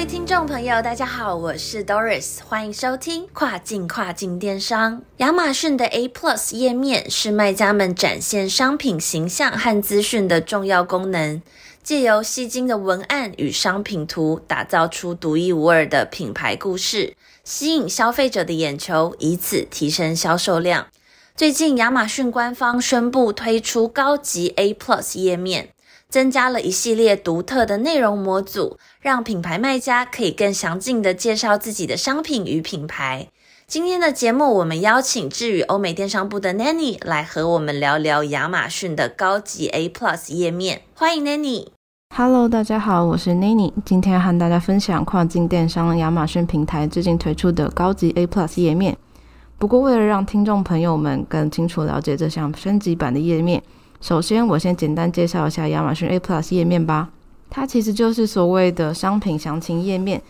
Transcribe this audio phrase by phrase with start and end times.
[0.00, 5.02] 位听众朋友，大家好，我是 Doris，欢迎收听跨境跨境电商。
[5.18, 11.42] 亚马逊的 A Plus 页面是卖家们展现商品形象和资讯的重要功能，
[11.82, 20.86] 借由吸睛的文案与商品图，打造出独一无二的品牌故事，吸引消费者的眼球，以此提升销售量。
[21.36, 25.68] 最近，亚马逊官方宣布推出高级 A Plus 页面。
[26.10, 33.28] 增加了一系列独特的内容模组，让品牌卖家可以更详尽的介绍自己的商品与品牌。
[33.68, 40.82] 今天的节目，我们邀请智宇欧美电商部的 Nanny 来和我们聊聊亚马逊的高级 A Plus 页面。
[40.94, 41.68] 欢迎 Nanny。
[42.16, 48.98] Hello，大家好，我是 Nanny，今天和大家分享跨境电商亚马逊平台最近推出的高级 A Plus 页面。
[49.56, 53.62] 不过，为了让听众朋友们更清楚了解这项升级版的页面。
[54.00, 57.10] 首先，我先简单介绍一下亚马逊 A Plus 页面吧。
[57.50, 60.22] 它其实就是所谓的商品详情页面。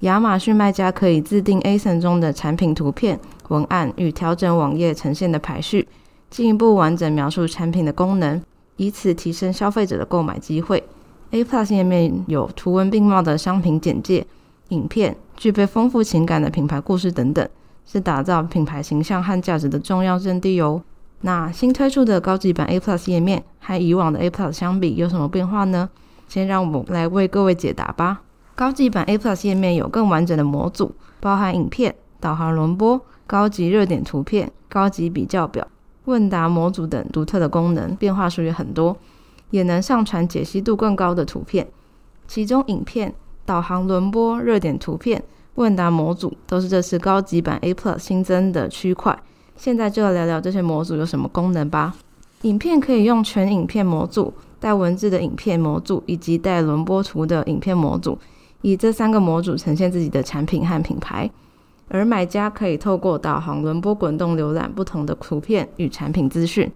[0.00, 5.86] 亚马逊卖家可以自定 ASIN 中的产品图片、文案与调整网页呈现的排序，
[6.28, 8.42] 进一步完整描述产品的功能，
[8.76, 10.82] 以此提升消费者的购买机会。
[11.30, 14.26] A Plus 页面有图文并茂的商品简介、
[14.70, 17.48] 影片，具备丰富情感的品牌故事等等，
[17.86, 20.82] 是打造品牌形象和价值的重要阵地哦。
[21.22, 25.88] 那新推出的高级版 A Plus 页面和以往的 A Plus 相比有什么变化呢？
[26.28, 28.22] 先让我们来为各位解答吧。
[28.54, 35.66] 高级版 A Plus 页面有更完整的模组，包含影片、导航轮播、高级热点图片、高级比较表、
[36.06, 38.96] 问答模组等独特的功能，变化数也很多，
[39.50, 41.68] 也能上传解析度更高的图片。
[42.26, 43.14] 其中，影片、
[43.44, 45.22] 导航轮播、热点图片、
[45.54, 49.16] 问答模组都是这次高级版 A Plus 新增的区块。
[49.62, 51.94] 现在就要聊聊这些模组有什么功能吧。
[52.40, 58.18] 影片可以用全影片模组、带文字的影片模组以及带轮播图的影片模组，
[58.62, 61.30] 以这三个模组呈现自己的产品和品牌。
[61.86, 66.68] 而买家可以透过导航轮播滚动浏览不同的图片与产品资讯。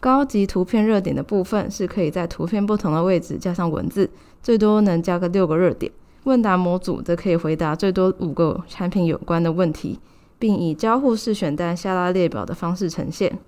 [0.00, 4.08] 高级图片热点的部分是可以在图片不同的位置加上文字，
[4.42, 5.92] 最多能加个六个热点。
[6.24, 9.98] 问答模组则可以回答最多五个产品有关的问题。
[10.42, 13.38] 并以交互式选单下拉列表的方式呈现，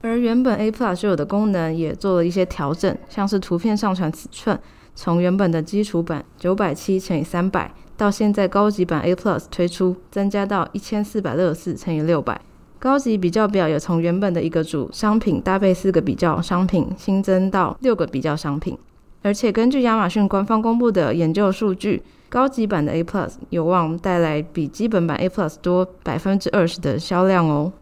[0.00, 4.58] 而原本 A Plus 有的功能也做了一些调整，像是图片上传尺寸，
[4.96, 12.40] 从原本的基础版九百七乘以三百，到现在高级版 A Plus 推出，增加到一千四百六十四乘以六百。
[12.80, 18.76] 高级比较表也从原本的一个主商品搭配四个比较商品，新增到六个比较商品。
[19.22, 22.02] 而且根据亚马逊官方公布的研究数据。
[22.30, 27.72] 高级版的 A Plus 有望带来比基本版 A Plus 多百分之二十的销量哦。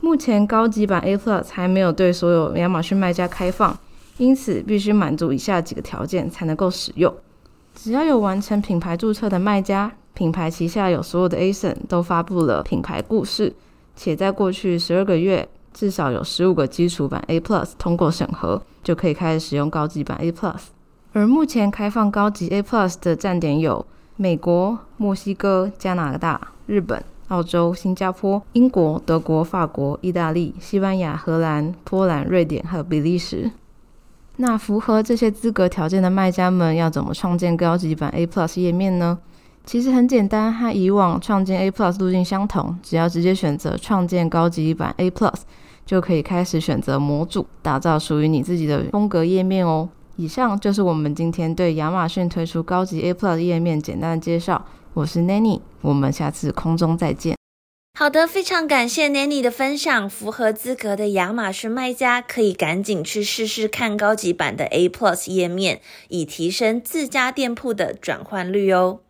[0.00, 3.76] 目前高级版 A Plus 还没有对所有亚马逊卖家开放，
[4.18, 7.12] 因此必须满足以下几个条件才能够使用。
[7.74, 13.52] 只要有完成品牌注册的卖家，品牌旗下有所有的 ASIN 都发布了品牌故事，
[13.96, 20.60] 且在过去十二个月至少有十五个基础版 A Plus 通过审核，就可以开始使用高级版 A Plus。
[21.12, 23.84] 而目前开放高级 A Plus 的站点有。
[24.18, 33.50] 美国、墨西哥、加拿大、日本、澳洲、新加坡、英国、德国、法国、意大利、西班牙、荷兰、波兰、瑞典和比利时。
[34.36, 39.18] 那符合这些资格条件的卖家们要怎么创建高级版 A Plus 页面呢？
[39.66, 45.34] 其实很简单，和以往创建 A Plus 路径相同，只要直接选择创建高级版 A Plus，
[45.84, 49.90] 就可以开始选择模组，打造属于你自己的风格页面哦。
[50.18, 54.66] 以上就是我们今天对亚马逊推出高级 A Plus 页面简单的介绍。
[54.94, 57.36] 我是 Nanny，我们下次空中再见。
[57.98, 60.08] 好的，非常感谢 Nanny 的分享。
[60.08, 69.00] 符合资格的亚马逊卖家可以赶紧去试试看高级版的 A Plus 页面，以提升自家店铺的转换率哦。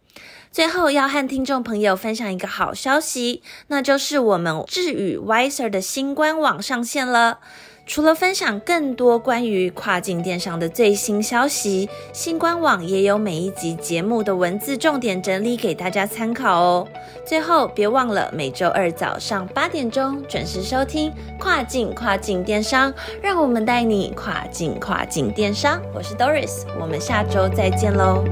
[0.57, 7.41] 最后要和听众朋友分享一个好消息，那就是我们智宇 Wiser 的新官网上线了。
[7.85, 16.89] 除了分享更多关于跨境电商的最新消息，新官网也有每一集节目的文字重点整理给大家参考哦。
[17.27, 25.79] 最后别忘了每周二早上八点钟准时收听跨境跨境电商，让我们带你跨境跨境电商。
[25.95, 28.25] 我是 Doris，我们下周再见喽。